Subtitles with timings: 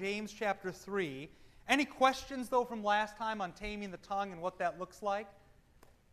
[0.00, 1.28] James chapter 3.
[1.68, 5.26] Any questions, though, from last time on taming the tongue and what that looks like?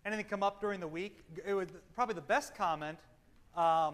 [0.04, 1.20] Anything come up during the week?
[1.46, 2.98] It was probably the best comment
[3.56, 3.94] um,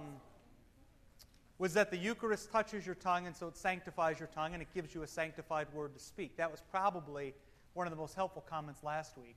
[1.58, 4.70] was that the Eucharist touches your tongue, and so it sanctifies your tongue, and it
[4.74, 6.38] gives you a sanctified word to speak.
[6.38, 7.34] That was probably
[7.74, 9.36] one of the most helpful comments last week.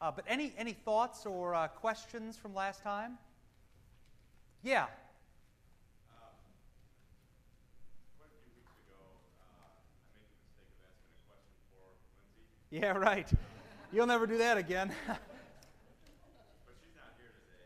[0.00, 3.18] Uh, but any, any thoughts or uh, questions from last time?
[4.64, 4.86] Yeah.
[12.72, 13.30] Yeah, right.
[13.92, 14.90] You'll never do that again.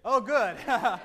[0.04, 0.56] oh, good.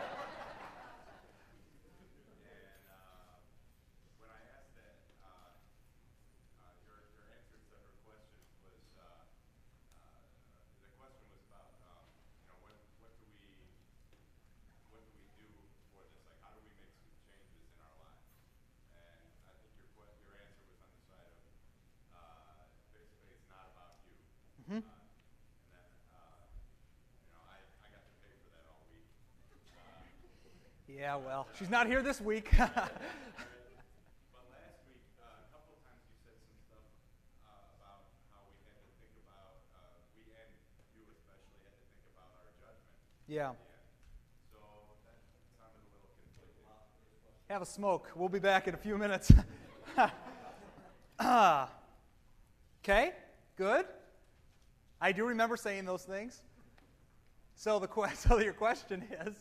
[31.11, 32.49] Yeah, well, she's not here this week.
[43.27, 43.51] Yeah.
[47.49, 48.11] Have a smoke.
[48.13, 49.31] We'll be back in a few minutes.
[52.83, 53.13] okay,
[53.55, 53.85] good.
[54.99, 56.41] I do remember saying those things.
[57.55, 59.35] So the so your question is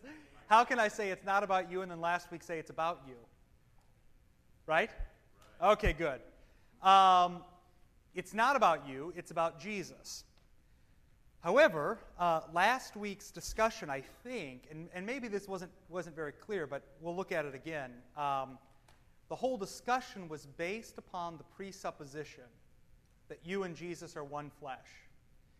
[0.51, 3.03] how can I say it's not about you and then last week say it's about
[3.07, 3.15] you?
[4.67, 4.91] Right?
[5.61, 5.71] right.
[5.75, 6.21] Okay, good.
[6.83, 7.45] Um,
[8.17, 10.25] it's not about you, it's about Jesus.
[11.39, 16.67] However, uh, last week's discussion, I think, and, and maybe this wasn't, wasn't very clear,
[16.67, 17.93] but we'll look at it again.
[18.17, 18.59] Um,
[19.29, 22.43] the whole discussion was based upon the presupposition
[23.29, 24.89] that you and Jesus are one flesh.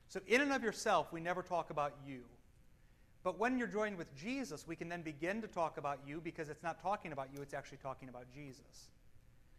[0.09, 2.23] So, in and of yourself, we never talk about you.
[3.23, 6.49] But when you're joined with Jesus, we can then begin to talk about you because
[6.49, 8.89] it's not talking about you, it's actually talking about Jesus.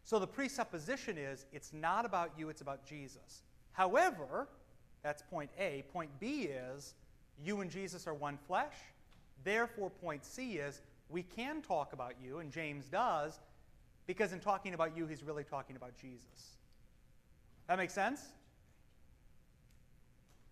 [0.03, 3.43] So the presupposition is it's not about you, it's about Jesus.
[3.73, 4.47] However,
[5.03, 5.83] that's point A.
[5.93, 6.95] Point B is
[7.43, 8.75] you and Jesus are one flesh.
[9.43, 13.39] Therefore, point C is we can talk about you, and James does,
[14.07, 16.57] because in talking about you, he's really talking about Jesus.
[17.67, 18.21] That makes sense?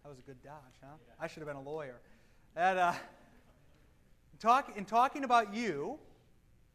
[0.03, 0.92] That was a good dodge, huh?
[1.08, 1.14] Yeah.
[1.19, 2.00] I should have been a lawyer.
[2.59, 2.94] That, uh,
[4.38, 5.97] talk, in talking about you,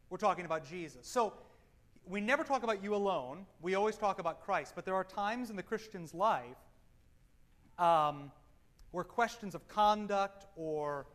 [0.09, 1.05] we're talking about Jesus.
[1.05, 1.33] So
[2.07, 3.45] we never talk about you alone.
[3.61, 4.73] We always talk about Christ.
[4.73, 6.57] But there are times in the Christian's life
[7.77, 8.31] um,
[8.89, 11.05] where questions of conduct or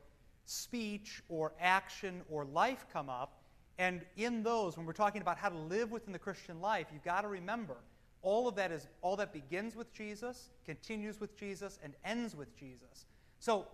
[0.44, 3.42] speech or action or life come up.
[3.76, 7.02] And in those, when we're talking about how to live within the Christian life, you've
[7.02, 7.78] got to remember
[8.22, 12.56] all of that is all that begins with Jesus, continues with Jesus, and ends with
[12.56, 13.06] Jesus.
[13.40, 13.66] So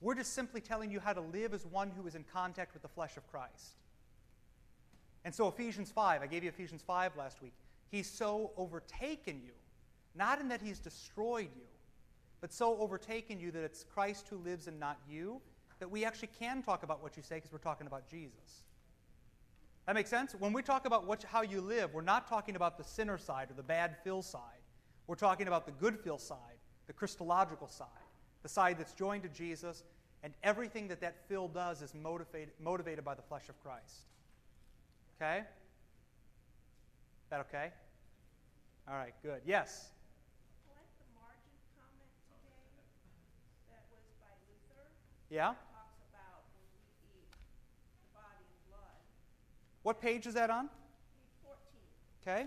[0.00, 2.82] we're just simply telling you how to live as one who is in contact with
[2.82, 3.76] the flesh of Christ.
[5.24, 7.54] And so, Ephesians 5, I gave you Ephesians 5 last week.
[7.90, 9.52] He's so overtaken you,
[10.14, 11.66] not in that he's destroyed you,
[12.40, 15.40] but so overtaken you that it's Christ who lives and not you,
[15.80, 18.62] that we actually can talk about what you say because we're talking about Jesus.
[19.86, 20.36] That makes sense?
[20.38, 23.50] When we talk about what, how you live, we're not talking about the sinner side
[23.50, 24.42] or the bad Phil side.
[25.06, 27.86] We're talking about the good Phil side, the Christological side
[28.42, 29.84] the side that's joined to Jesus,
[30.22, 34.06] and everything that that Phil does is motivated, motivated by the flesh of Christ.
[35.16, 35.42] Okay?
[37.30, 37.70] That okay?
[38.88, 39.40] All right, good.
[39.44, 39.90] Yes?
[45.30, 45.54] Yeah?
[49.82, 50.68] What page is that on?
[52.24, 52.42] 14.
[52.42, 52.46] Okay.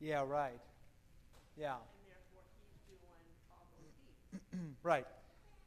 [0.00, 0.60] Yeah, right.
[1.58, 1.76] Yeah.
[4.82, 5.06] right.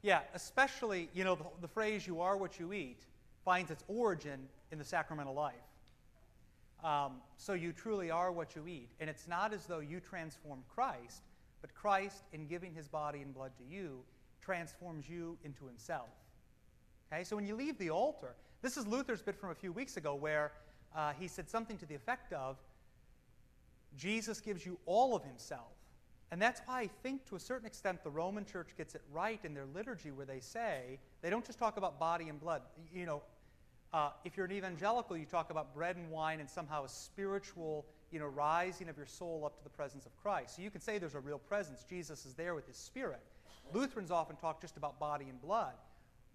[0.02, 3.02] Yeah, especially, you know, the, the, phrase you are what you eat
[3.44, 5.54] finds its origin in the sacramental life.
[6.82, 8.88] Um, so you truly are what you eat.
[8.98, 11.22] And it's not as though you transform Christ,
[11.60, 14.00] but Christ, in giving his body and blood to you,
[14.40, 16.08] transforms you into himself.
[17.12, 19.96] Okay, so when you leave the altar, this is Luther's bit from a few weeks
[19.96, 20.52] ago where
[20.96, 22.56] uh, he said something to the effect of,
[23.96, 25.72] Jesus gives you all of himself.
[26.30, 29.38] And that's why I think, to a certain extent, the Roman church gets it right
[29.44, 32.62] in their liturgy where they say, they don't just talk about body and blood.
[32.92, 33.22] You know,
[33.92, 37.84] uh, if you're an evangelical, you talk about bread and wine and somehow a spiritual
[38.10, 40.56] you know, rising of your soul up to the presence of Christ.
[40.56, 41.84] So you can say there's a real presence.
[41.88, 43.20] Jesus is there with his spirit.
[43.72, 45.72] Lutherans often talk just about body and blood.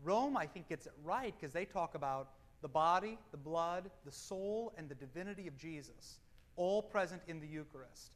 [0.04, 2.30] Rome, I think, gets it right because they talk about
[2.62, 6.19] the body, the blood, the soul, and the divinity of Jesus,
[6.57, 8.12] all present in the Eucharist.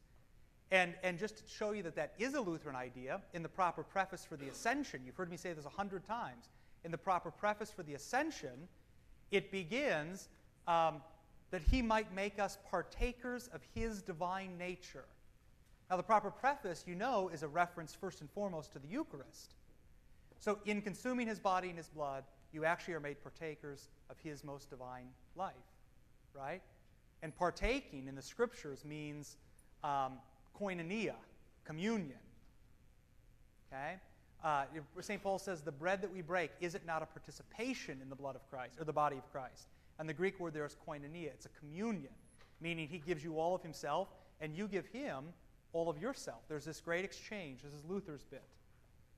[0.70, 3.82] And, and just to show you that that is a Lutheran idea, in the proper
[3.82, 6.48] preface for the Ascension, you've heard me say this a hundred times,
[6.84, 8.68] in the proper preface for the Ascension,
[9.30, 10.28] it begins
[10.66, 11.02] um,
[11.50, 15.04] that he might make us partakers of his divine nature.
[15.90, 19.54] Now, the proper preface, you know, is a reference first and foremost to the Eucharist.
[20.40, 24.42] So, in consuming his body and his blood, you actually are made partakers of his
[24.42, 25.52] most divine life,
[26.34, 26.62] right?
[27.22, 29.36] And partaking in the scriptures means
[29.84, 30.18] um,
[30.60, 31.14] koinonia,
[31.64, 32.18] communion.
[33.72, 33.94] Okay?
[34.44, 34.64] Uh,
[35.00, 35.22] St.
[35.22, 38.34] Paul says, the bread that we break, is it not a participation in the blood
[38.34, 39.68] of Christ, or the body of Christ?
[39.98, 41.26] And the Greek word there is koinonia.
[41.26, 42.12] It's a communion,
[42.60, 44.08] meaning he gives you all of himself,
[44.40, 45.26] and you give him
[45.72, 46.40] all of yourself.
[46.48, 47.60] There's this great exchange.
[47.62, 48.42] This is Luther's bit.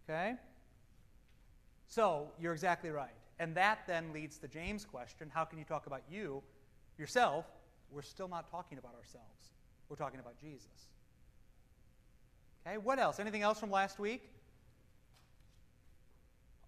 [0.08, 0.34] Okay?
[1.88, 3.14] So, you're exactly right.
[3.38, 6.42] And that then leads to James' question how can you talk about you,
[6.98, 7.46] yourself?
[7.90, 9.52] We're still not talking about ourselves.
[9.88, 10.88] We're talking about Jesus.
[12.66, 13.20] Okay, what else?
[13.20, 14.22] Anything else from last week?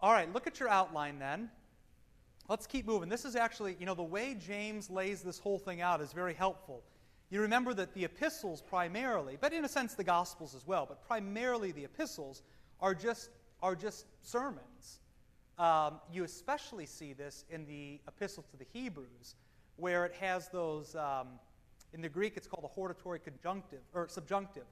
[0.01, 1.51] All right, look at your outline then.
[2.49, 3.09] Let's keep moving.
[3.09, 6.35] This is actually, you know, the way James lays this whole thing out is very
[6.35, 6.83] helpful.
[7.31, 11.03] You remember that the epistles primarily, but in a sense the gospels as well, but
[11.07, 12.43] primarily the epistles
[12.81, 13.31] are just,
[13.63, 15.01] are just sermons.
[15.59, 19.35] Um, you especially see this in the epistle to the Hebrews,
[19.77, 21.29] where it has those, um,
[21.93, 24.67] in the Greek it's called a hortatory conjunctive, or subjunctive,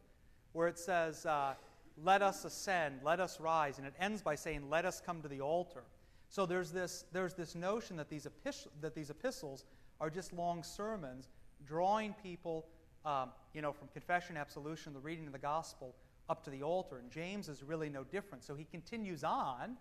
[0.52, 1.54] where it says, uh,
[2.02, 5.28] let us ascend, let us rise, and it ends by saying, let us come to
[5.28, 5.84] the altar.
[6.28, 9.64] So there's this, there's this notion that these, epist- that these epistles
[10.00, 11.28] are just long sermons
[11.66, 12.66] drawing people,
[13.04, 15.94] um, you know, from confession, absolution, the reading of the gospel,
[16.28, 16.98] up to the altar.
[16.98, 18.44] And James is really no different.
[18.44, 19.76] So he continues on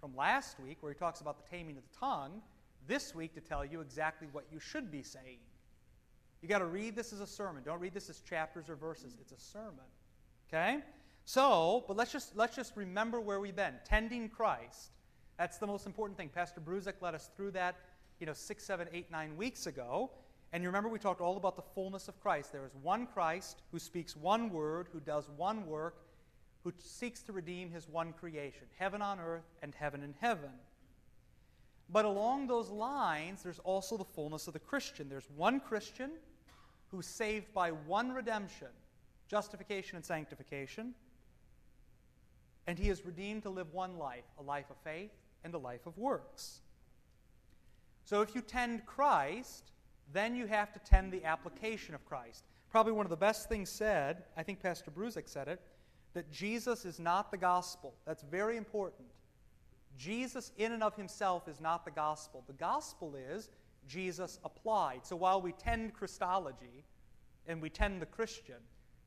[0.00, 2.42] from last week, where he talks about the taming of the tongue,
[2.86, 5.38] this week to tell you exactly what you should be saying.
[6.42, 7.62] You got to read this as a sermon.
[7.64, 9.16] Don't read this as chapters or verses.
[9.20, 9.84] It's a sermon.
[10.48, 10.80] Okay?
[11.24, 13.74] So, but let's just let's just remember where we've been.
[13.84, 14.90] Tending Christ.
[15.38, 16.28] That's the most important thing.
[16.28, 17.76] Pastor Bruzek led us through that,
[18.20, 20.10] you know, six, seven, eight, nine weeks ago.
[20.52, 22.52] And you remember we talked all about the fullness of Christ.
[22.52, 25.96] There is one Christ who speaks one word, who does one work,
[26.62, 30.50] who seeks to redeem his one creation heaven on earth and heaven in heaven.
[31.90, 35.08] But along those lines, there's also the fullness of the Christian.
[35.08, 36.10] There's one Christian
[36.90, 38.68] who's saved by one redemption
[39.26, 40.94] justification and sanctification.
[42.66, 45.10] And he is redeemed to live one life a life of faith
[45.44, 46.60] and a life of works.
[48.04, 49.72] So if you tend Christ,
[50.12, 52.44] then you have to tend the application of Christ.
[52.70, 55.60] Probably one of the best things said, I think Pastor Bruzek said it,
[56.12, 57.94] that Jesus is not the gospel.
[58.06, 59.08] That's very important.
[59.96, 62.42] Jesus, in and of himself, is not the gospel.
[62.46, 63.48] The gospel is
[63.86, 65.00] Jesus applied.
[65.04, 66.84] So while we tend Christology
[67.46, 68.56] and we tend the Christian,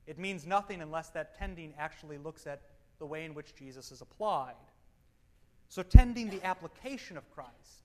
[0.05, 2.61] it means nothing unless that tending actually looks at
[2.99, 4.55] the way in which Jesus is applied.
[5.69, 7.83] So, tending the application of Christ,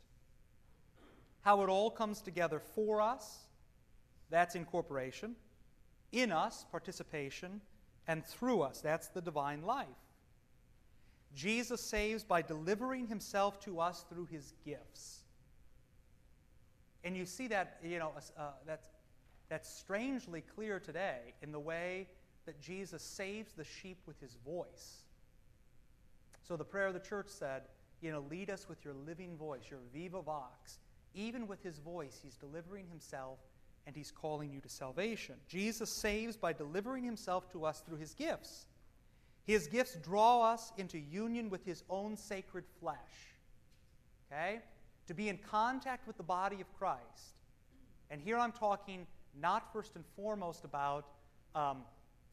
[1.40, 3.40] how it all comes together for us,
[4.30, 5.34] that's incorporation,
[6.12, 7.60] in us, participation,
[8.06, 9.88] and through us, that's the divine life.
[11.34, 15.20] Jesus saves by delivering himself to us through his gifts.
[17.04, 18.88] And you see that, you know, uh, that's,
[19.48, 22.08] that's strangely clear today in the way
[22.46, 25.04] that Jesus saves the sheep with his voice.
[26.42, 27.62] So the prayer of the church said,
[28.00, 30.78] you know, lead us with your living voice, your viva vox.
[31.14, 33.38] Even with his voice, he's delivering himself
[33.86, 35.36] and he's calling you to salvation.
[35.48, 38.66] Jesus saves by delivering himself to us through his gifts.
[39.44, 42.98] His gifts draw us into union with his own sacred flesh.
[44.30, 44.60] Okay?
[45.08, 47.36] To be in contact with the body of Christ.
[48.10, 49.06] And here I'm talking
[49.40, 51.06] not first and foremost about
[51.54, 51.78] um,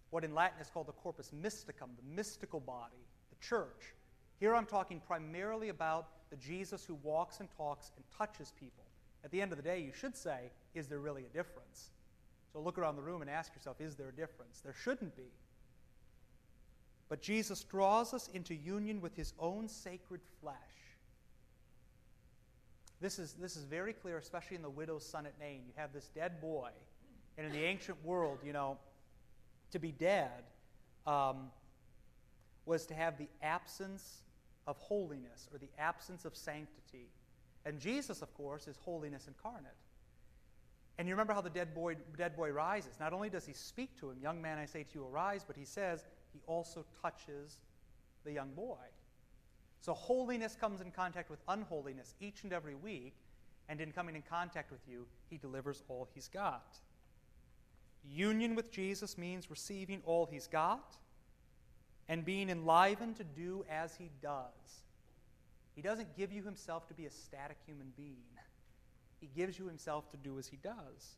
[0.09, 3.93] what in Latin is called the corpus mysticum, the mystical body, the church.
[4.39, 8.83] Here I'm talking primarily about the Jesus who walks and talks and touches people.
[9.23, 11.89] At the end of the day, you should say, is there really a difference?
[12.53, 14.61] So look around the room and ask yourself, is there a difference?
[14.61, 15.31] There shouldn't be.
[17.09, 20.55] But Jesus draws us into union with his own sacred flesh.
[23.01, 25.63] This is, this is very clear, especially in the widow's son at Nain.
[25.65, 26.69] You have this dead boy,
[27.37, 28.77] and in the ancient world, you know,
[29.71, 30.43] to be dead
[31.07, 31.49] um,
[32.65, 34.23] was to have the absence
[34.67, 37.07] of holiness or the absence of sanctity.
[37.65, 39.73] And Jesus, of course, is holiness incarnate.
[40.97, 42.99] And you remember how the dead boy, dead boy rises.
[42.99, 45.55] Not only does he speak to him, Young man, I say to you, arise, but
[45.55, 47.57] he says he also touches
[48.23, 48.77] the young boy.
[49.81, 53.15] So holiness comes in contact with unholiness each and every week,
[53.69, 56.77] and in coming in contact with you, he delivers all he's got.
[58.03, 60.95] Union with Jesus means receiving all he's got
[62.07, 64.83] and being enlivened to do as he does.
[65.75, 68.15] He doesn't give you himself to be a static human being,
[69.21, 71.15] he gives you himself to do as he does.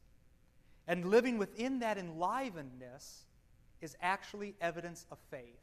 [0.88, 3.26] And living within that enlivenedness
[3.82, 5.60] is actually evidence of faith.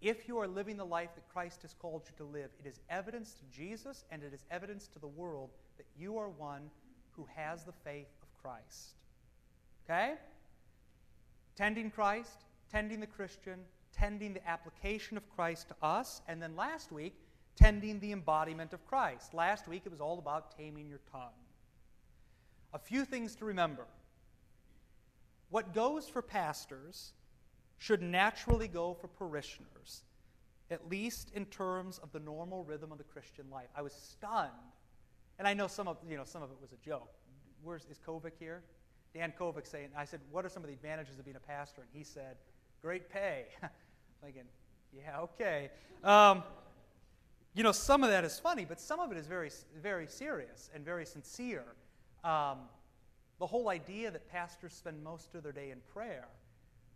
[0.00, 2.80] If you are living the life that Christ has called you to live, it is
[2.90, 6.70] evidence to Jesus and it is evidence to the world that you are one
[7.12, 8.96] who has the faith of Christ.
[9.84, 10.14] Okay?
[11.56, 13.60] Tending Christ, tending the Christian,
[13.92, 17.14] tending the application of Christ to us, and then last week,
[17.56, 19.34] tending the embodiment of Christ.
[19.34, 21.30] Last week, it was all about taming your tongue.
[22.74, 23.86] A few things to remember.
[25.50, 27.12] What goes for pastors
[27.78, 30.02] should naturally go for parishioners,
[30.70, 33.68] at least in terms of the normal rhythm of the Christian life.
[33.76, 34.50] I was stunned,
[35.38, 37.12] and I know some of, you know, some of it was a joke.
[37.62, 38.62] Where's, is Kovic here?
[39.14, 41.82] Dan Kovic saying, I said, what are some of the advantages of being a pastor?
[41.82, 42.36] And he said,
[42.80, 43.46] great pay.
[43.62, 43.70] I'm
[44.22, 44.44] thinking,
[44.92, 45.70] yeah, okay.
[46.02, 46.42] Um,
[47.54, 49.50] you know, some of that is funny, but some of it is very,
[49.80, 51.64] very serious and very sincere.
[52.24, 52.60] Um,
[53.38, 56.28] the whole idea that pastors spend most of their day in prayer,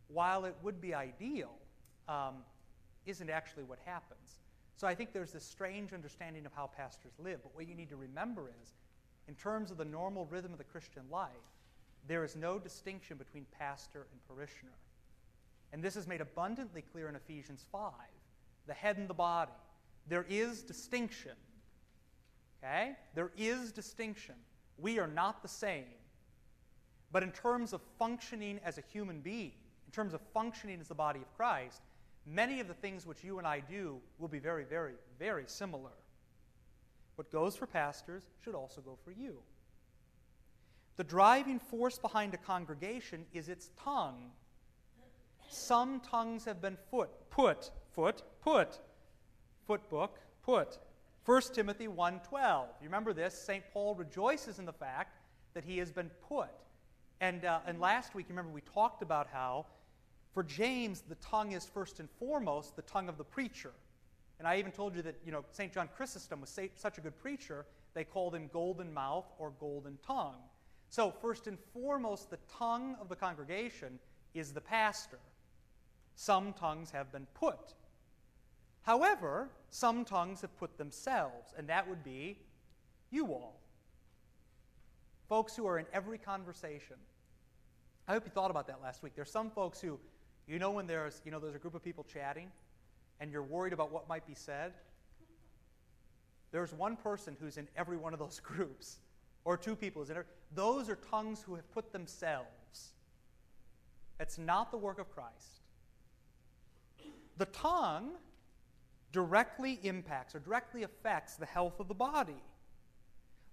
[0.08, 1.50] while it would be ideal,
[2.08, 2.36] um,
[3.06, 4.40] isn't actually what happens.
[4.76, 7.40] So I think there's this strange understanding of how pastors live.
[7.42, 8.74] But what you need to remember is,
[9.28, 11.30] in terms of the normal rhythm of the Christian life,
[12.06, 14.72] there is no distinction between pastor and parishioner.
[15.72, 17.90] And this is made abundantly clear in Ephesians 5
[18.66, 19.52] the head and the body.
[20.08, 21.32] There is distinction.
[22.62, 22.96] Okay?
[23.14, 24.34] There is distinction.
[24.78, 25.84] We are not the same.
[27.12, 29.65] But in terms of functioning as a human being, in
[29.96, 31.80] terms of functioning as the body of Christ,
[32.26, 35.92] many of the things which you and I do will be very, very, very similar.
[37.14, 39.38] What goes for pastors should also go for you.
[40.96, 44.32] The driving force behind a congregation is its tongue.
[45.48, 48.80] Some tongues have been put, put, foot, put,
[49.66, 50.78] foot book, put.
[51.24, 52.66] 1 Timothy 1.12.
[52.80, 53.34] You remember this?
[53.34, 53.64] St.
[53.72, 55.18] Paul rejoices in the fact
[55.54, 56.50] that he has been put.
[57.20, 59.64] And, uh, and last week, remember, we talked about how
[60.36, 63.72] for James, the tongue is first and foremost the tongue of the preacher.
[64.38, 65.72] And I even told you that, you know, St.
[65.72, 67.64] John Chrysostom was such a good preacher,
[67.94, 70.42] they called him golden mouth or golden tongue.
[70.90, 73.98] So, first and foremost, the tongue of the congregation
[74.34, 75.18] is the pastor.
[76.16, 77.72] Some tongues have been put.
[78.82, 82.36] However, some tongues have put themselves, and that would be
[83.10, 83.58] you all.
[85.30, 86.96] Folks who are in every conversation.
[88.06, 89.14] I hope you thought about that last week.
[89.16, 89.98] There's some folks who,
[90.46, 92.50] you know, when there's, you know, there's a group of people chatting
[93.20, 94.72] and you're worried about what might be said.
[96.52, 98.98] There's one person who's in every one of those groups
[99.44, 100.26] or two people is in it.
[100.54, 102.92] Those are tongues who have put themselves.
[104.18, 105.60] It's not the work of Christ.
[107.38, 108.12] The tongue
[109.12, 112.42] directly impacts or directly affects the health of the body.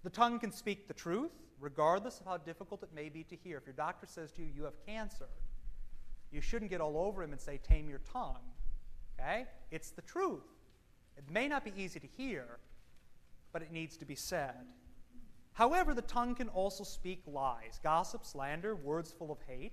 [0.02, 3.58] The tongue can speak the truth, regardless of how difficult it may be to hear.
[3.58, 5.26] If your doctor says to you, you have cancer,
[6.34, 8.42] you shouldn't get all over him and say, tame your tongue.
[9.18, 9.46] Okay?
[9.70, 10.42] It's the truth.
[11.16, 12.58] It may not be easy to hear,
[13.52, 14.66] but it needs to be said.
[15.52, 19.72] However, the tongue can also speak lies, gossip, slander, words full of hate.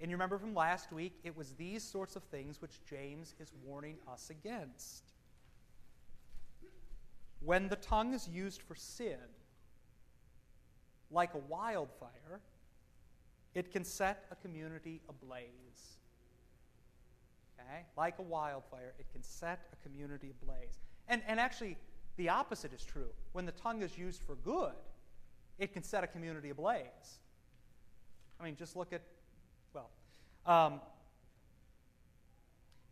[0.00, 3.52] And you remember from last week, it was these sorts of things which James is
[3.64, 5.12] warning us against.
[7.40, 9.18] When the tongue is used for sin,
[11.10, 12.40] like a wildfire,
[13.58, 15.48] it can set a community ablaze.
[17.58, 17.80] Okay?
[17.96, 20.78] Like a wildfire, it can set a community ablaze.
[21.08, 21.76] And, and actually,
[22.16, 23.10] the opposite is true.
[23.32, 24.74] When the tongue is used for good,
[25.58, 27.18] it can set a community ablaze.
[28.40, 29.02] I mean, just look at,
[29.74, 29.90] well,
[30.46, 30.80] um,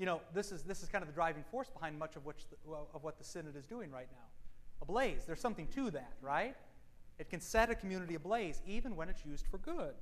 [0.00, 2.42] you know, this is, this is kind of the driving force behind much of, which
[2.50, 4.26] the, of what the Synod is doing right now.
[4.82, 5.25] Ablaze.
[5.26, 6.56] There's something to that, right?
[7.20, 9.94] It can set a community ablaze even when it's used for good.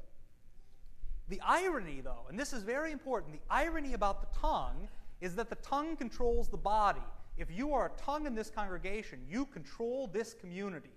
[1.28, 4.88] The irony, though, and this is very important, the irony about the tongue
[5.20, 7.00] is that the tongue controls the body.
[7.36, 10.92] If you are a tongue in this congregation, you control this community.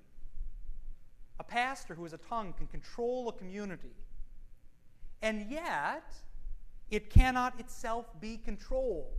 [1.39, 3.95] A pastor who is a tongue can control a community.
[5.21, 6.13] And yet,
[6.91, 9.13] it cannot itself be controlled.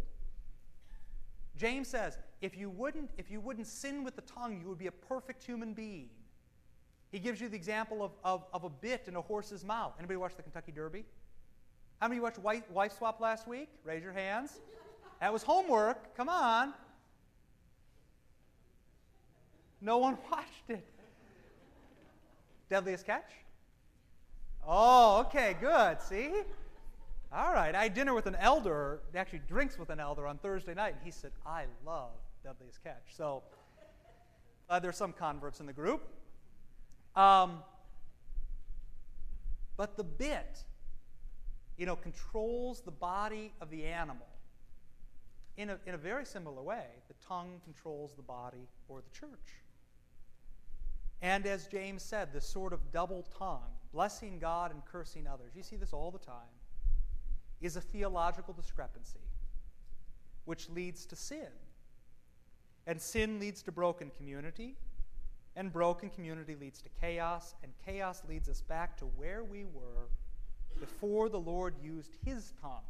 [1.57, 4.87] James says, if you wouldn't, if you wouldn't sin with the tongue, you would be
[4.87, 6.09] a perfect human being.
[7.11, 9.95] He gives you the example of, of, of a bit in a horse's mouth.
[9.99, 11.05] Anybody watch the Kentucky Derby?
[12.01, 13.69] How many watched Wife, wife Swap last week?
[13.85, 14.61] Raise your hands.
[15.21, 16.17] That was homework.
[16.17, 16.75] Come on.
[19.81, 20.87] No one watched it.
[22.69, 23.31] Deadliest catch?
[24.67, 26.03] Oh, okay, good.
[26.03, 26.31] See?
[27.33, 27.75] All right.
[27.75, 31.03] I had dinner with an elder, actually drinks with an elder on Thursday night, and
[31.03, 32.11] he said, I love
[32.45, 33.15] Deadliest Catch.
[33.17, 33.43] So
[34.69, 36.07] uh, there's some converts in the group.
[37.19, 37.65] Um,
[39.77, 40.61] but the bit,
[41.77, 44.29] you know, controls the body of the animal.
[45.57, 49.57] In a, in a very similar way, the tongue controls the body or the church.
[51.21, 55.65] And as James said, this sort of double tongue, blessing God and cursing others, you
[55.65, 56.55] see this all the time,
[57.61, 59.19] is a theological discrepancy
[60.45, 61.49] which leads to sin.
[62.87, 64.77] And sin leads to broken community,
[65.59, 70.07] and broken community leads to chaos, and chaos leads us back to where we were
[70.79, 72.87] before the Lord used his tongue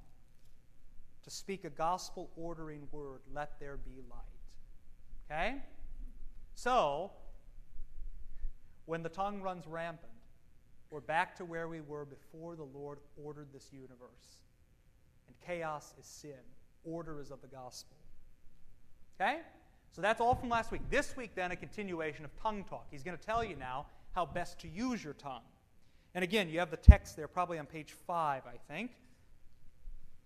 [1.25, 5.31] to speak a gospel ordering word, let there be light.
[5.31, 5.57] Okay?
[6.55, 7.11] So,
[8.85, 10.13] when the tongue runs rampant,
[10.91, 14.43] we're back to where we were before the Lord ordered this universe.
[15.27, 16.45] And chaos is sin,
[16.85, 17.97] order is of the gospel.
[19.19, 19.39] Okay?
[19.93, 20.83] So that's all from last week.
[20.91, 22.87] This week, then, a continuation of tongue talk.
[22.91, 25.43] He's going to tell you now how best to use your tongue.
[26.15, 28.93] And again, you have the text there, probably on page 5, I think.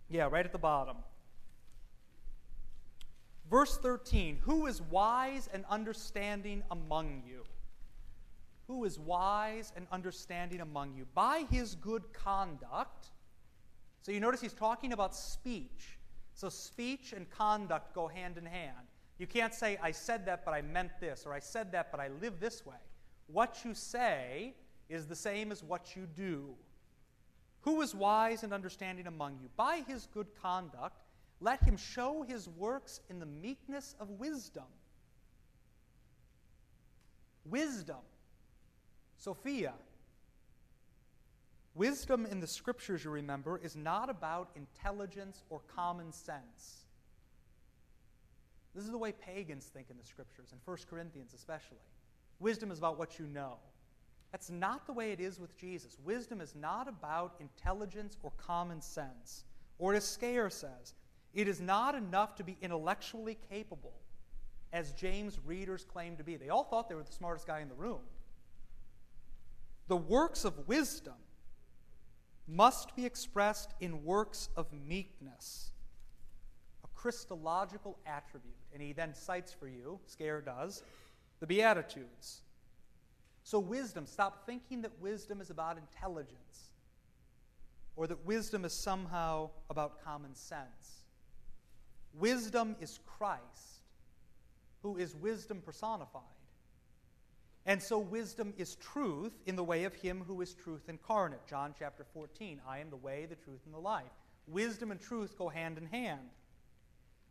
[0.09, 0.97] Yeah, right at the bottom.
[3.51, 7.45] Verse 13 Who is wise and understanding among you?
[8.67, 11.07] Who is wise and understanding among you?
[11.15, 13.09] By his good conduct.
[14.01, 15.99] So you notice he's talking about speech.
[16.35, 18.89] So speech and conduct go hand in hand.
[19.23, 22.01] You can't say, I said that, but I meant this, or I said that, but
[22.01, 22.75] I live this way.
[23.29, 24.53] What you say
[24.89, 26.57] is the same as what you do.
[27.61, 29.49] Who is wise and understanding among you?
[29.57, 31.05] By his good conduct,
[31.41, 34.65] let him show his works in the meekness of wisdom.
[37.45, 38.03] Wisdom.
[39.19, 39.75] Sophia.
[41.77, 46.82] Wisdom in the scriptures, you remember, is not about intelligence or common sense.
[48.75, 51.79] This is the way pagans think in the scriptures, in 1 Corinthians especially.
[52.41, 53.57] Wisdom is about what you know.
[54.33, 55.99] That's not the way it is with Jesus.
[56.05, 59.45] Wisdom is not about intelligence or common sense.
[59.79, 60.95] Or as Scaer says,
[61.35, 63.93] it is not enough to be intellectually capable,
[64.73, 66.37] as James' readers claim to be.
[66.37, 68.01] They all thought they were the smartest guy in the room.
[69.89, 71.15] The works of wisdom
[72.49, 75.72] must be expressed in works of meekness,
[77.03, 78.55] Christological attribute.
[78.73, 80.85] And he then cites for you, Scaer does,
[81.41, 82.43] the Beatitudes.
[83.43, 86.71] So, wisdom, stop thinking that wisdom is about intelligence
[87.97, 91.03] or that wisdom is somehow about common sense.
[92.15, 93.83] Wisdom is Christ,
[94.83, 96.23] who is wisdom personified.
[97.67, 101.45] And so, wisdom is truth in the way of him who is truth incarnate.
[101.51, 104.05] John chapter 14 I am the way, the truth, and the life.
[104.47, 106.29] Wisdom and truth go hand in hand.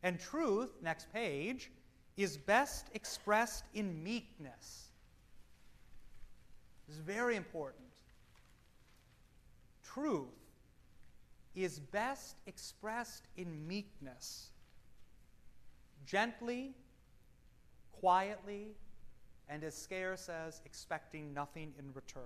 [0.04, 1.72] And truth, next page,
[2.18, 4.90] is best expressed in meekness.
[6.88, 7.84] This is very important.
[9.84, 10.28] Truth
[11.56, 14.48] is best expressed in meekness.
[16.06, 16.74] Gently,
[17.92, 18.70] quietly,
[19.50, 22.24] and as Scaer says, expecting nothing in return.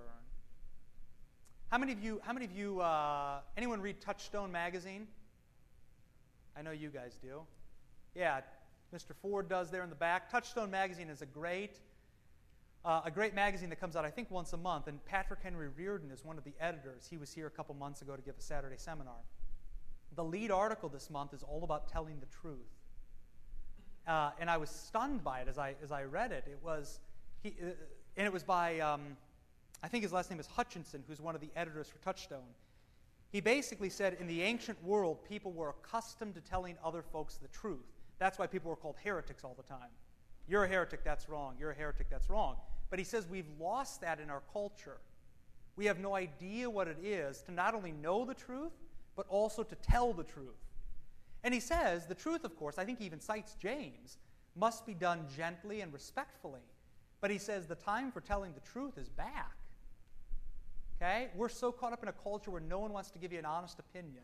[1.70, 5.08] How many of you, how many of you, uh, anyone read Touchstone magazine?
[6.56, 7.40] I know you guys do.
[8.16, 8.40] Yeah,
[8.94, 9.14] Mr.
[9.20, 10.30] Ford does there in the back.
[10.30, 11.80] Touchstone magazine is a great,
[12.82, 14.86] uh, a great magazine that comes out, I think, once a month.
[14.86, 17.06] And Patrick Henry Reardon is one of the editors.
[17.10, 19.18] He was here a couple months ago to give a Saturday seminar.
[20.14, 22.56] The lead article this month is all about telling the truth.
[24.06, 26.44] Uh, and I was stunned by it as I, as I read it.
[26.46, 27.00] It was,
[27.42, 27.72] he, uh,
[28.16, 29.18] and it was by, um,
[29.82, 32.54] I think his last name is Hutchinson, who's one of the editors for Touchstone.
[33.30, 37.48] He basically said in the ancient world, people were accustomed to telling other folks the
[37.48, 37.95] truth.
[38.18, 39.90] That's why people were called heretics all the time.
[40.48, 41.56] You're a heretic, that's wrong.
[41.58, 42.56] You're a heretic, that's wrong.
[42.88, 44.98] But he says we've lost that in our culture.
[45.76, 48.72] We have no idea what it is to not only know the truth,
[49.16, 50.54] but also to tell the truth.
[51.44, 54.18] And he says the truth, of course, I think he even cites James,
[54.54, 56.60] must be done gently and respectfully.
[57.20, 59.56] But he says the time for telling the truth is back.
[60.96, 61.28] Okay?
[61.34, 63.44] We're so caught up in a culture where no one wants to give you an
[63.44, 64.22] honest opinion.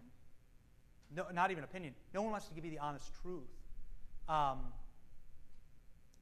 [1.14, 1.94] No, not even opinion.
[2.14, 3.48] No one wants to give you the honest truth.
[4.28, 4.58] Um,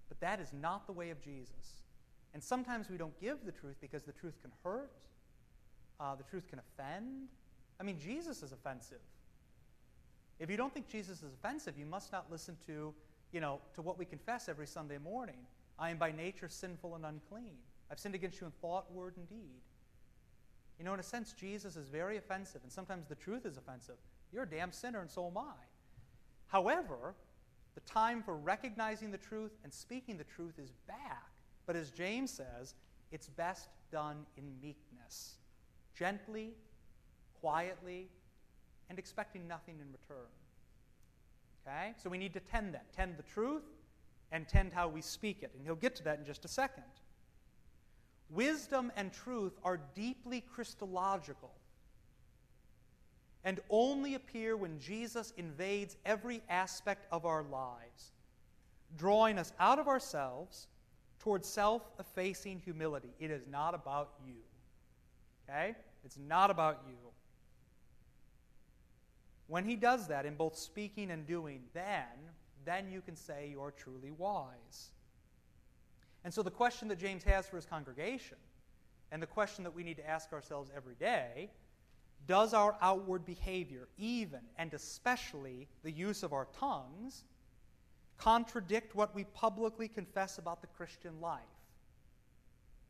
[0.08, 1.82] but that is not the way of Jesus.
[2.32, 4.92] And sometimes we don't give the truth because the truth can hurt,
[5.98, 7.28] uh, the truth can offend.
[7.78, 9.00] I mean, Jesus is offensive.
[10.38, 12.94] If you don't think Jesus is offensive, you must not listen to,
[13.32, 15.36] you know, to what we confess every Sunday morning.
[15.78, 17.56] I am by nature sinful and unclean.
[17.90, 19.60] I've sinned against you in thought, word, and deed.
[20.78, 23.96] You know, in a sense, Jesus is very offensive, and sometimes the truth is offensive.
[24.32, 25.52] You're a damn sinner, and so am I.
[26.46, 27.14] However,
[27.74, 31.28] the time for recognizing the truth and speaking the truth is back.
[31.66, 32.74] But as James says,
[33.12, 35.36] it's best done in meekness,
[35.94, 36.52] gently,
[37.40, 38.08] quietly,
[38.88, 40.26] and expecting nothing in return.
[41.66, 41.92] Okay?
[42.02, 42.92] So we need to tend that.
[42.92, 43.62] Tend the truth
[44.32, 45.52] and tend how we speak it.
[45.54, 46.84] And he'll get to that in just a second.
[48.30, 51.50] Wisdom and truth are deeply Christological
[53.44, 58.12] and only appear when Jesus invades every aspect of our lives,
[58.96, 60.68] drawing us out of ourselves
[61.20, 63.10] towards self effacing humility.
[63.18, 64.34] It is not about you.
[65.48, 65.74] Okay?
[66.04, 66.96] It's not about you.
[69.46, 72.06] When he does that in both speaking and doing, then,
[72.64, 74.90] then you can say you're truly wise.
[76.24, 78.36] And so the question that James has for his congregation,
[79.10, 81.50] and the question that we need to ask ourselves every day,
[82.26, 87.24] does our outward behavior, even and especially the use of our tongues,
[88.18, 91.40] contradict what we publicly confess about the Christian life?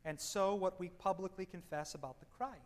[0.03, 2.59] And so what we publicly confess about the Christ?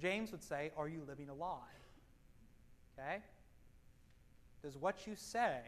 [0.00, 1.58] James would say, Are you living a lie?
[2.98, 3.18] Okay?
[4.62, 5.60] Does what you say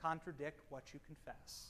[0.00, 1.68] contradict what you confess?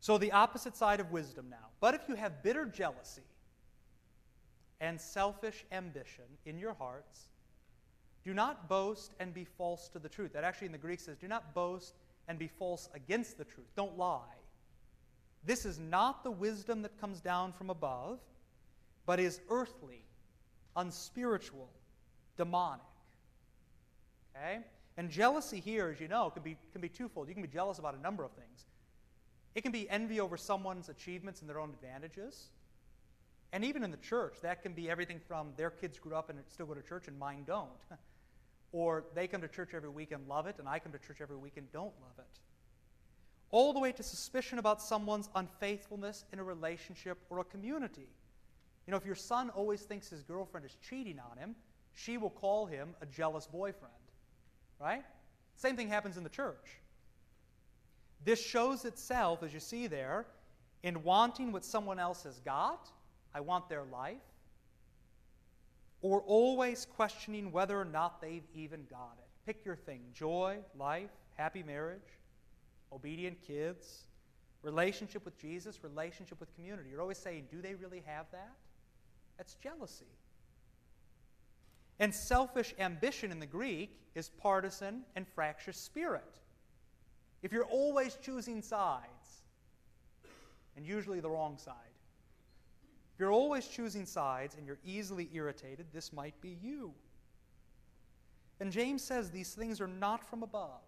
[0.00, 1.68] So, the opposite side of wisdom now.
[1.80, 3.22] But if you have bitter jealousy
[4.80, 7.28] and selfish ambition in your hearts,
[8.24, 10.32] do not boast and be false to the truth.
[10.32, 11.94] That actually in the Greek says, do not boast
[12.28, 13.68] and be false against the truth.
[13.76, 14.20] Don't lie.
[15.44, 18.18] This is not the wisdom that comes down from above,
[19.06, 20.02] but is earthly,
[20.74, 21.68] unspiritual,
[22.36, 22.82] demonic.
[24.34, 24.58] Okay?
[24.96, 27.28] And jealousy here, as you know, can be, can be twofold.
[27.28, 28.64] You can be jealous about a number of things.
[29.54, 32.48] It can be envy over someone's achievements and their own advantages.
[33.56, 36.38] And even in the church, that can be everything from their kids grew up and
[36.46, 37.70] still go to church and mine don't.
[38.72, 41.22] or they come to church every week and love it, and I come to church
[41.22, 42.38] every week and don't love it.
[43.50, 48.10] All the way to suspicion about someone's unfaithfulness in a relationship or a community.
[48.86, 51.56] You know, if your son always thinks his girlfriend is cheating on him,
[51.94, 53.94] she will call him a jealous boyfriend.
[54.78, 55.02] Right?
[55.54, 56.76] Same thing happens in the church.
[58.22, 60.26] This shows itself, as you see there,
[60.82, 62.90] in wanting what someone else has got.
[63.34, 64.16] I want their life.
[66.02, 69.26] Or always questioning whether or not they've even got it.
[69.46, 72.00] Pick your thing joy, life, happy marriage,
[72.92, 74.06] obedient kids,
[74.62, 76.90] relationship with Jesus, relationship with community.
[76.90, 78.52] You're always saying, do they really have that?
[79.38, 80.06] That's jealousy.
[81.98, 86.40] And selfish ambition in the Greek is partisan and fractious spirit.
[87.42, 89.42] If you're always choosing sides,
[90.76, 91.74] and usually the wrong side,
[93.16, 96.92] if you're always choosing sides and you're easily irritated, this might be you.
[98.60, 100.82] And James says these things are not from above.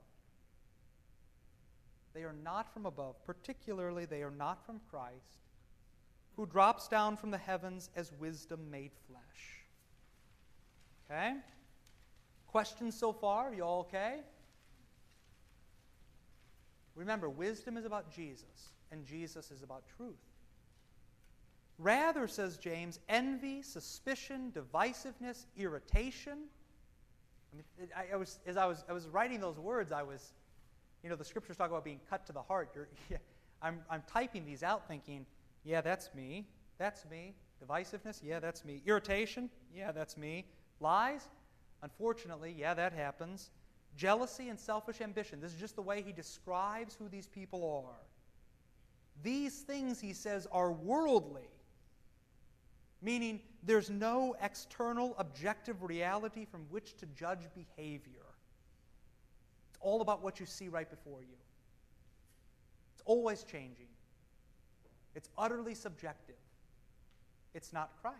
[2.12, 3.14] They are not from above.
[3.24, 5.38] Particularly, they are not from Christ,
[6.36, 9.64] who drops down from the heavens as wisdom made flesh.
[11.10, 11.32] Okay?
[12.46, 13.54] Questions so far?
[13.54, 14.16] You all okay?
[16.94, 20.27] Remember, wisdom is about Jesus, and Jesus is about truth.
[21.78, 26.38] Rather, says James, envy, suspicion, divisiveness, irritation.
[27.52, 30.32] I mean, I, I, was, as I was, I was writing those words, I was,
[31.04, 32.70] you know, the scriptures talk about being cut to the heart.
[33.10, 33.18] Yeah,
[33.62, 35.26] I'm, I'm typing these out thinking,
[35.64, 36.46] yeah, that's me.
[36.78, 37.34] That's me.
[37.64, 38.82] Divisiveness, yeah, that's me.
[38.86, 40.46] Irritation, yeah, that's me.
[40.80, 41.28] Lies?
[41.82, 43.50] Unfortunately, yeah, that happens.
[43.96, 45.40] Jealousy and selfish ambition.
[45.40, 48.06] This is just the way he describes who these people are.
[49.22, 51.48] These things, he says, are worldly,
[53.02, 58.26] meaning there's no external objective reality from which to judge behavior.
[59.70, 61.36] It's all about what you see right before you.
[62.94, 63.86] It's always changing.
[65.14, 66.36] It's utterly subjective.
[67.54, 68.18] It's not Christ.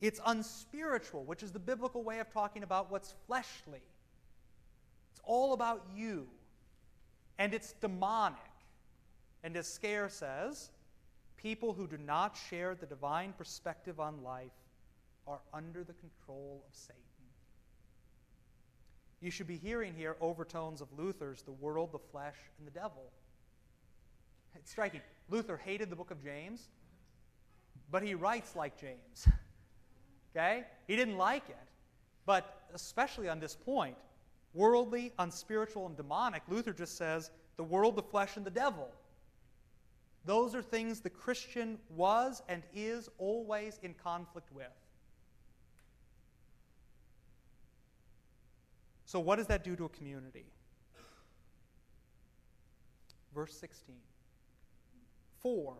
[0.00, 3.82] It's unspiritual, which is the biblical way of talking about what's fleshly.
[5.12, 6.26] It's all about you.
[7.38, 8.38] And it's demonic.
[9.42, 10.70] And as Scaer says,
[11.42, 14.52] people who do not share the divine perspective on life
[15.26, 17.00] are under the control of Satan.
[19.20, 23.10] You should be hearing here overtones of Luther's the world, the flesh, and the devil.
[24.56, 25.00] It's striking.
[25.28, 26.68] Luther hated the book of James,
[27.90, 29.28] but he writes like James.
[30.36, 30.62] Okay?
[30.86, 31.56] He didn't like it,
[32.24, 33.96] but especially on this point,
[34.54, 38.88] worldly, unspiritual, and demonic, Luther just says the world, the flesh, and the devil.
[40.30, 44.70] Those are things the Christian was and is always in conflict with.
[49.06, 50.44] So, what does that do to a community?
[53.34, 53.96] Verse 16.
[55.40, 55.74] For,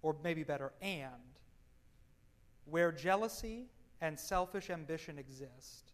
[0.00, 1.12] or maybe better, and,
[2.64, 3.66] where jealousy
[4.00, 5.92] and selfish ambition exist,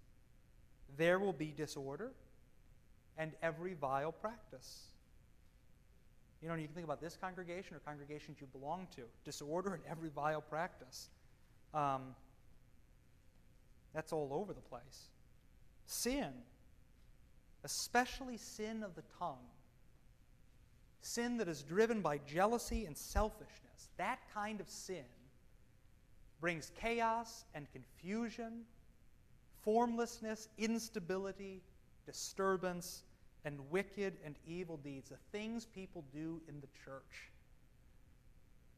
[0.97, 2.13] there will be disorder
[3.19, 4.94] and every vile practice.
[6.45, 9.83] You know, you can think about this congregation or congregations you belong to disorder and
[9.91, 11.09] every vile practice.
[11.73, 12.15] Um,
[13.95, 15.09] that's all over the place.
[15.87, 16.29] Sin,
[17.65, 19.47] especially sin of the tongue,
[21.01, 25.07] sin that is driven by jealousy and selfishness, that kind of sin
[26.43, 28.65] brings chaos and confusion,
[29.63, 31.63] formlessness, instability,
[32.05, 33.03] disturbance,
[33.45, 37.31] and wicked and evil deeds, the things people do in the church.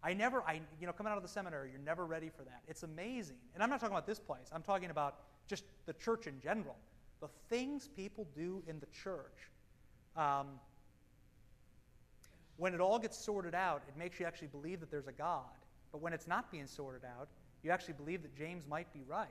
[0.03, 2.63] I never, I, you know, coming out of the seminary, you're never ready for that.
[2.69, 3.37] It's amazing.
[3.55, 6.77] And I'm not talking about this place, I'm talking about just the church in general.
[7.21, 9.51] The things people do in the church.
[10.17, 10.47] Um,
[12.57, 15.45] when it all gets sorted out, it makes you actually believe that there's a God.
[15.93, 17.29] But when it's not being sorted out,
[17.63, 19.29] you actually believe that James might be right.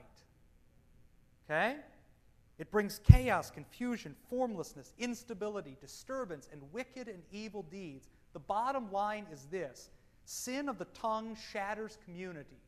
[1.48, 1.76] Okay?
[2.58, 8.08] It brings chaos, confusion, formlessness, instability, disturbance, and wicked and evil deeds.
[8.32, 9.90] The bottom line is this
[10.24, 12.60] sin of the tongue shatters community.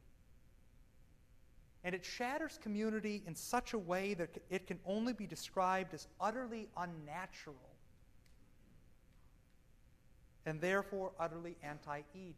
[1.84, 6.06] And it shatters community in such a way that it can only be described as
[6.20, 7.56] utterly unnatural
[10.44, 12.34] and therefore utterly anti Eden.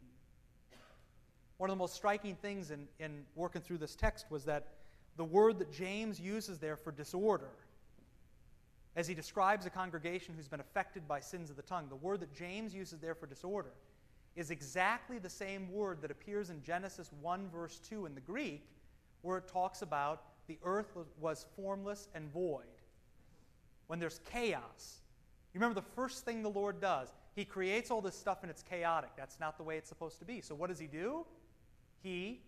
[1.58, 4.68] One of the most striking things in, in working through this text was that
[5.20, 7.50] the word that James uses there for disorder,
[8.96, 12.20] as he describes a congregation who's been affected by sins of the tongue, the word
[12.20, 13.74] that James uses there for disorder
[14.34, 18.66] is exactly the same word that appears in Genesis 1, verse 2 in the Greek,
[19.20, 22.64] where it talks about the earth was formless and void.
[23.88, 25.02] When there's chaos.
[25.52, 27.10] You remember the first thing the Lord does?
[27.36, 29.10] He creates all this stuff and it's chaotic.
[29.18, 30.40] That's not the way it's supposed to be.
[30.40, 31.26] So what does he do?
[32.02, 32.40] He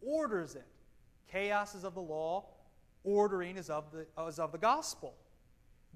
[0.00, 0.64] orders it.
[1.30, 2.44] Chaos is of the law,
[3.02, 5.14] ordering is of the, is of the gospel.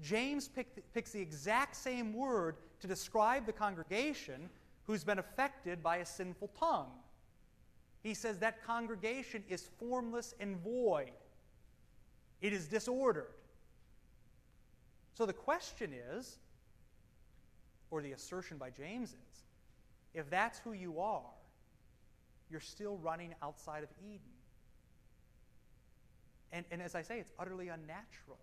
[0.01, 4.49] James pick, picks the exact same word to describe the congregation
[4.85, 6.91] who's been affected by a sinful tongue.
[8.01, 11.11] He says that congregation is formless and void,
[12.41, 13.33] it is disordered.
[15.13, 16.37] So the question is,
[17.91, 19.43] or the assertion by James is,
[20.13, 21.29] if that's who you are,
[22.49, 24.21] you're still running outside of Eden.
[26.51, 28.39] And, and as I say, it's utterly unnatural.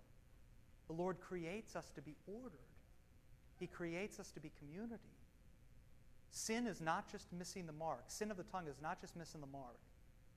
[0.86, 2.58] The Lord creates us to be ordered,
[3.58, 5.02] He creates us to be community.
[6.30, 8.04] Sin is not just missing the mark.
[8.08, 9.78] Sin of the tongue is not just missing the mark.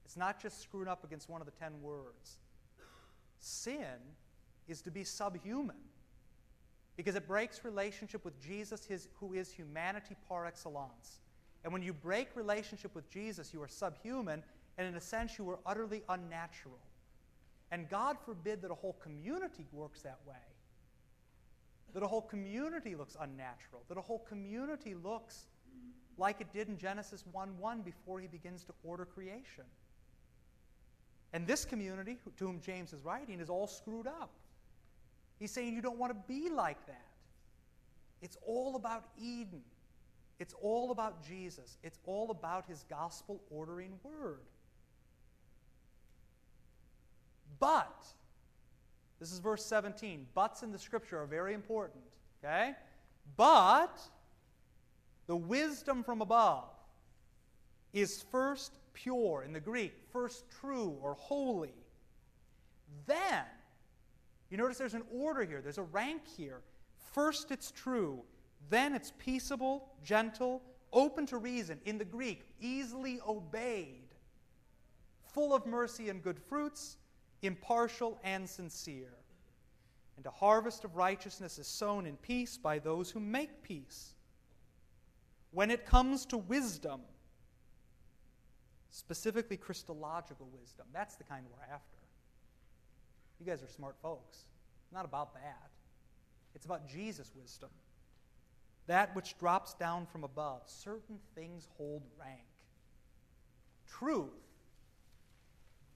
[0.06, 2.38] It's not just screwing up against one of the ten words.
[3.40, 3.84] Sin
[4.68, 5.76] is to be subhuman
[6.96, 11.22] because it breaks relationship with Jesus, his, who is humanity par excellence.
[11.64, 14.44] And when you break relationship with Jesus, you are subhuman,
[14.78, 16.80] and in a sense, you are utterly unnatural.
[17.72, 20.36] And God forbid that a whole community works that way.
[21.94, 23.84] That a whole community looks unnatural.
[23.90, 25.46] That a whole community looks
[26.18, 29.64] like it did in Genesis 1 1 before he begins to order creation.
[31.32, 34.32] And this community, to whom James is writing, is all screwed up.
[35.40, 37.06] He's saying you don't want to be like that.
[38.22, 39.62] It's all about Eden.
[40.40, 41.78] It's all about Jesus.
[41.84, 44.42] It's all about his gospel ordering word.
[47.60, 48.08] But,
[49.20, 50.28] this is verse 17.
[50.34, 52.04] Buts in the scripture are very important.
[52.44, 52.74] Okay?
[53.36, 54.00] But,
[55.28, 56.70] the wisdom from above
[57.94, 61.74] is first pure, in the Greek, first true or holy.
[63.06, 63.46] Then,
[64.50, 66.62] you notice there's an order here, there's a rank here.
[67.14, 68.24] First it's true,
[68.70, 74.08] then it's peaceable, gentle, open to reason, in the Greek, easily obeyed,
[75.34, 76.98] full of mercy and good fruits,
[77.42, 79.14] impartial and sincere.
[80.18, 84.16] And a harvest of righteousness is sown in peace by those who make peace.
[85.52, 87.02] When it comes to wisdom,
[88.92, 91.98] specifically Christological wisdom, that's the kind we're after.
[93.40, 94.46] You guys are smart folks.
[94.92, 95.70] Not about that,
[96.54, 97.70] it's about Jesus' wisdom.
[98.90, 100.64] that which drops down from above.
[100.66, 102.42] Certain things hold rank.
[103.88, 104.39] Truth.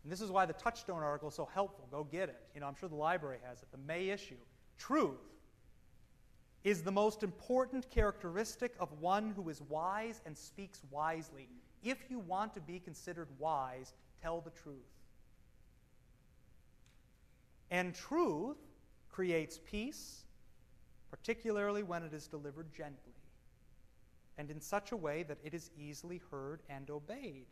[0.03, 1.87] And this is why the Touchstone article is so helpful.
[1.89, 2.41] Go get it.
[2.53, 3.69] You know, I'm sure the library has it.
[3.71, 4.35] The May issue.
[4.77, 5.19] Truth
[6.63, 11.47] is the most important characteristic of one who is wise and speaks wisely.
[11.83, 14.75] If you want to be considered wise, tell the truth.
[17.71, 18.57] And truth
[19.09, 20.23] creates peace,
[21.11, 23.13] particularly when it is delivered gently
[24.37, 27.45] and in such a way that it is easily heard and obeyed.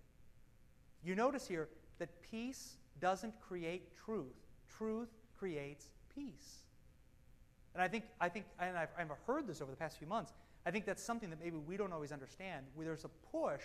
[1.03, 1.69] You notice here
[2.01, 4.33] that peace doesn't create truth,
[4.77, 6.63] truth creates peace.
[7.75, 10.33] And I think, I think and I've, I've heard this over the past few months,
[10.65, 13.61] I think that's something that maybe we don't always understand, where there's a push,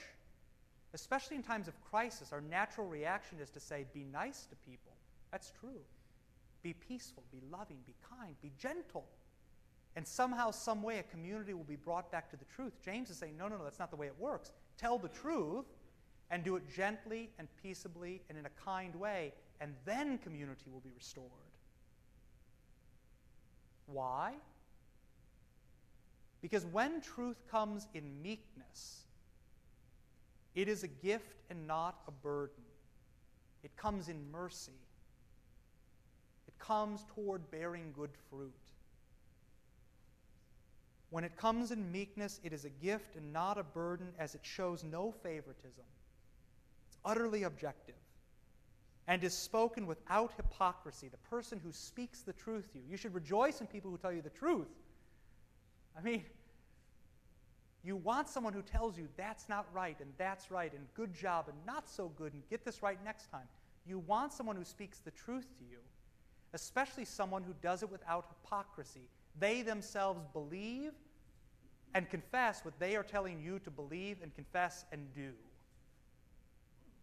[0.93, 4.93] especially in times of crisis, our natural reaction is to say, be nice to people.
[5.33, 5.81] That's true.
[6.63, 9.07] Be peaceful, be loving, be kind, be gentle.
[9.97, 12.75] And somehow, some way, a community will be brought back to the truth.
[12.85, 14.53] James is saying, no, no, no, that's not the way it works.
[14.77, 15.65] Tell the truth
[16.31, 20.81] and do it gently and peaceably and in a kind way, and then community will
[20.81, 21.31] be restored.
[23.87, 24.35] Why?
[26.43, 29.05] Because when truth comes in meekness,
[30.55, 32.65] it is a gift and not a burden.
[33.63, 34.73] It comes in mercy.
[36.47, 38.53] It comes toward bearing good fruit.
[41.11, 44.41] When it comes in meekness, it is a gift and not a burden, as it
[44.43, 45.85] shows no favoritism.
[47.07, 47.95] Utterly objective
[49.09, 51.09] and is spoken without hypocrisy.
[51.09, 52.85] The person who speaks the truth to you.
[52.91, 54.69] You should rejoice in people who tell you the truth.
[55.97, 56.25] I mean,
[57.85, 61.47] you want someone who tells you that's not right and that's right and good job
[61.49, 63.47] and not so good and get this right next time.
[63.87, 65.79] You want someone who speaks the truth to you,
[66.53, 69.09] especially someone who does it without hypocrisy.
[69.39, 70.91] They themselves believe
[71.95, 75.31] and confess what they are telling you to believe and confess and do.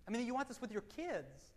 [0.07, 1.51] I mean, you want this with your kids.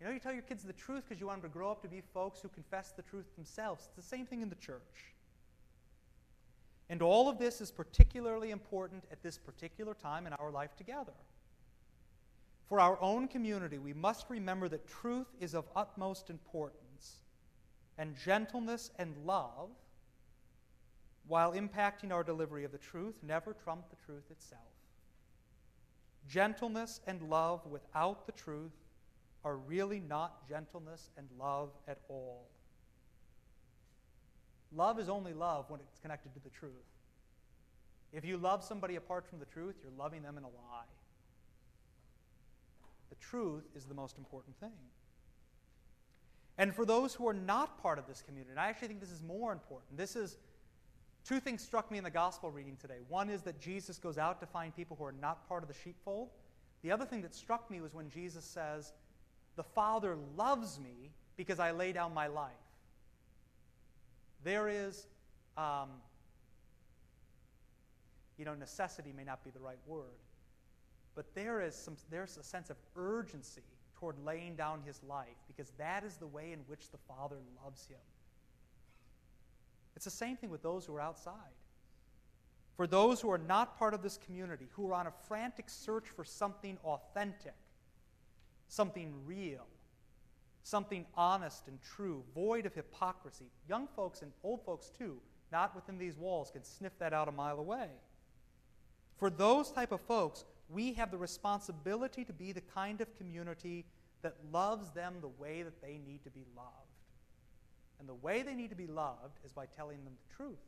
[0.00, 1.82] You know, you tell your kids the truth because you want them to grow up
[1.82, 3.86] to be folks who confess the truth themselves.
[3.86, 5.14] It's the same thing in the church.
[6.88, 11.12] And all of this is particularly important at this particular time in our life together.
[12.68, 17.16] For our own community, we must remember that truth is of utmost importance,
[17.96, 19.70] and gentleness and love,
[21.26, 24.62] while impacting our delivery of the truth, never trump the truth itself.
[26.28, 28.72] Gentleness and love without the truth
[29.44, 32.48] are really not gentleness and love at all.
[34.74, 36.72] Love is only love when it's connected to the truth.
[38.12, 40.84] If you love somebody apart from the truth, you're loving them in a lie.
[43.08, 44.72] The truth is the most important thing.
[46.58, 49.22] And for those who are not part of this community, I actually think this is
[49.22, 49.96] more important.
[49.96, 50.36] This is
[51.28, 53.00] two things struck me in the gospel reading today.
[53.08, 55.74] One is that Jesus goes out to find people who are not part of the
[55.74, 56.30] sheepfold.
[56.82, 58.94] The other thing that struck me was when Jesus says,
[59.56, 62.52] The Father loves me because I lay down my life.
[64.42, 65.06] There is,
[65.58, 65.90] um,
[68.38, 70.22] you know, necessity may not be the right word,
[71.14, 73.60] but there is some, there's a sense of urgency
[73.98, 77.86] toward laying down his life because that is the way in which the Father loves
[77.86, 77.98] him.
[79.98, 81.34] It's the same thing with those who are outside.
[82.76, 86.04] For those who are not part of this community, who are on a frantic search
[86.06, 87.56] for something authentic,
[88.68, 89.66] something real,
[90.62, 95.16] something honest and true, void of hypocrisy, young folks and old folks too,
[95.50, 97.88] not within these walls, can sniff that out a mile away.
[99.16, 103.84] For those type of folks, we have the responsibility to be the kind of community
[104.22, 106.97] that loves them the way that they need to be loved.
[107.98, 110.58] And the way they need to be loved is by telling them the truth,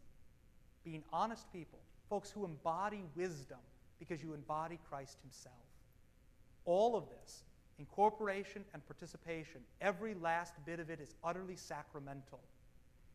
[0.85, 3.59] being honest people, folks who embody wisdom
[3.99, 5.55] because you embody Christ Himself.
[6.65, 7.45] All of this,
[7.79, 12.41] incorporation and participation, every last bit of it is utterly sacramental.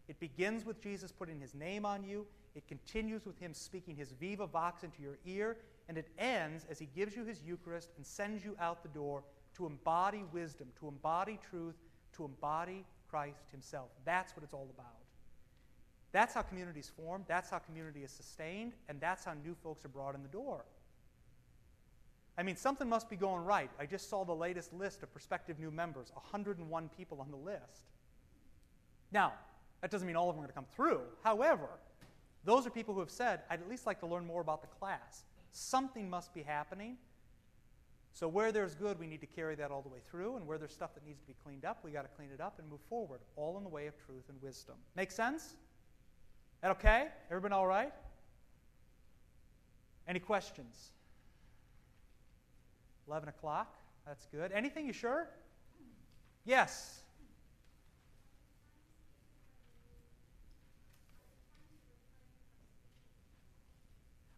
[0.08, 2.25] It begins with Jesus putting His name on you,
[2.56, 5.58] it continues with Him speaking His viva vox into your ear,
[5.89, 9.24] and it ends as He gives you His Eucharist and sends you out the door
[9.57, 11.76] to embody wisdom, to embody truth,
[12.16, 12.86] to embody
[13.16, 13.88] Christ Himself.
[14.03, 14.91] That's what it's all about.
[16.11, 19.86] That's how community is formed, that's how community is sustained, and that's how new folks
[19.86, 20.66] are brought in the door.
[22.38, 23.70] I mean, something must be going right.
[23.80, 27.84] I just saw the latest list of prospective new members 101 people on the list.
[29.13, 29.32] Now,
[29.80, 30.99] that doesn't mean all of them are going to come through.
[31.24, 31.70] However,
[32.43, 34.68] those are people who have said, I'd at least like to learn more about the
[34.68, 35.24] class.
[35.51, 36.97] Something must be happening.
[38.16, 40.57] So where there's good, we need to carry that all the way through, and where
[40.57, 42.70] there's stuff that needs to be cleaned up, we got to clean it up and
[42.70, 44.76] move forward, all in the way of truth and wisdom.
[44.95, 45.57] Make sense?
[46.61, 47.09] That okay?
[47.30, 47.91] Everybody all right?
[50.07, 50.91] Any questions?
[53.09, 53.76] 11 o'clock.
[54.07, 54.53] That's good.
[54.53, 54.88] Anything?
[54.88, 55.28] You sure?
[56.45, 57.01] Yes.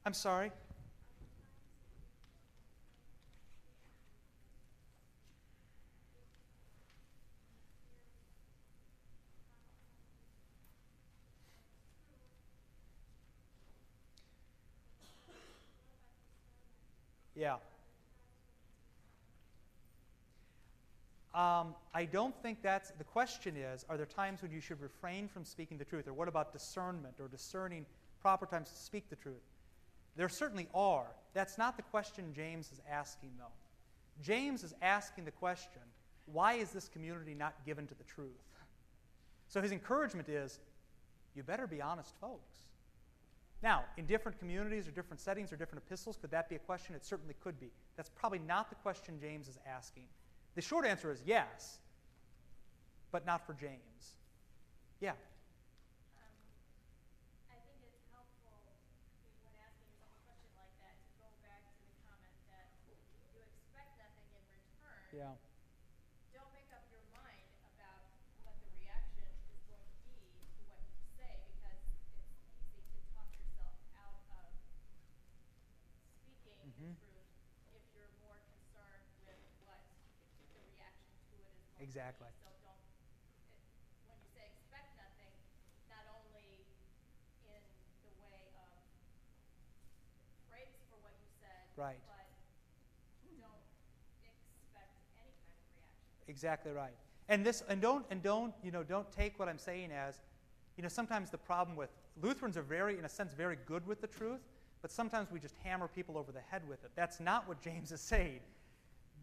[0.03, 0.51] I'm sorry.
[17.37, 17.57] Yeah.
[21.35, 25.27] Um, I don't think that's the question is are there times when you should refrain
[25.27, 26.07] from speaking the truth?
[26.07, 27.85] Or what about discernment or discerning
[28.21, 29.35] proper times to speak the truth?
[30.15, 31.05] There certainly are.
[31.35, 33.53] That's not the question James is asking, though.
[34.23, 35.81] James is asking the question
[36.25, 38.31] why is this community not given to the truth?
[39.47, 40.59] So his encouragement is
[41.35, 42.66] you better be honest folks.
[43.63, 46.93] Now, in different communities or different settings or different epistles, could that be a question?
[46.95, 47.71] It certainly could be.
[47.95, 50.03] That's probably not the question James is asking.
[50.55, 51.79] The short answer is yes,
[53.11, 54.17] but not for James.
[55.01, 55.13] Yeah.
[65.17, 65.33] Yeah.
[66.29, 68.05] Don't make up your mind about
[68.45, 71.81] what the reaction is going to be to what you say because
[72.53, 74.53] it's easy to talk yourself out of
[76.21, 76.93] speaking Mhm.
[76.93, 77.25] the truth
[77.73, 79.81] if you're more concerned with what
[80.53, 82.27] the reaction to it is going Exactly.
[82.41, 83.13] So don't, it,
[84.09, 85.33] when you say expect nothing,
[85.93, 86.65] not only
[87.45, 87.61] in
[88.17, 88.81] the way of
[90.49, 92.01] praise for what you said, Right.
[92.09, 92.25] but
[93.37, 93.61] don't
[94.25, 94.89] expect
[95.21, 96.27] any kind of reaction.
[96.27, 96.97] Exactly right.
[97.29, 100.21] And this and don't and don't, you know, don't take what I'm saying as,
[100.77, 101.89] you know, sometimes the problem with
[102.21, 104.41] Lutherans are very, in a sense, very good with the truth,
[104.81, 106.91] but sometimes we just hammer people over the head with it.
[106.95, 108.39] That's not what James is saying.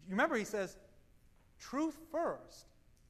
[0.07, 0.77] You remember he says,
[1.59, 2.65] truth first,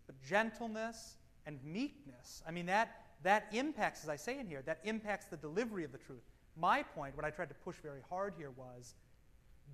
[0.07, 2.43] but gentleness and meekness.
[2.47, 5.91] I mean that that impacts, as I say in here, that impacts the delivery of
[5.91, 6.21] the truth.
[6.55, 8.93] My point, what I tried to push very hard here was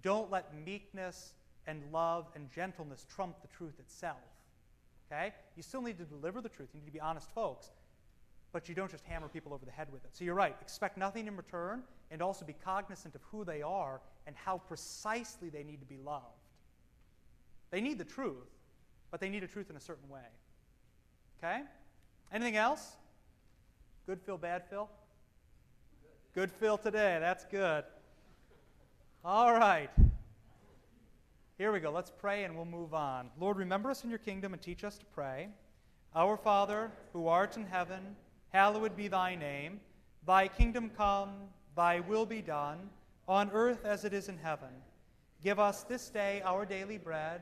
[0.02, 1.34] don't let meekness
[1.68, 4.18] and love and gentleness trump the truth itself.
[5.12, 5.34] Okay?
[5.56, 6.70] You still need to deliver the truth.
[6.74, 7.72] You need to be honest folks,
[8.52, 10.12] but you don't just hammer people over the head with it.
[10.14, 10.56] So you're right.
[10.62, 15.50] Expect nothing in return and also be cognizant of who they are and how precisely
[15.50, 16.26] they need to be loved.
[17.70, 18.48] They need the truth,
[19.12, 20.20] but they need a truth in a certain way.
[21.38, 21.62] Okay?
[22.34, 22.96] Anything else?
[24.06, 24.90] Good Phil, bad Phil?
[26.34, 27.18] Good Phil today.
[27.20, 27.84] That's good.
[29.24, 29.90] All right.
[31.58, 31.92] Here we go.
[31.92, 33.30] Let's pray and we'll move on.
[33.40, 35.50] Lord, remember us in your kingdom and teach us to pray.
[36.16, 38.16] Our Father, who art in heaven,
[38.50, 39.80] hallowed be thy name.
[40.26, 41.30] Thy kingdom come,
[41.76, 42.90] thy will be done,
[43.28, 44.70] on earth as it is in heaven.
[45.44, 47.42] Give us this day our daily bread,